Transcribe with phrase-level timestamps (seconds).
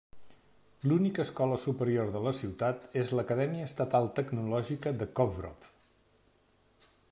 [0.91, 5.71] L'única escola superior de la ciutat és l'Acadèmia Estatal Tecnològica de Kovrov.